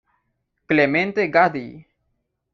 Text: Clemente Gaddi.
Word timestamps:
Clemente 0.67 1.27
Gaddi. 1.29 1.67